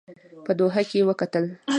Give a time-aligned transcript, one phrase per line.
[0.45, 1.45] په دوحه کې وکتل.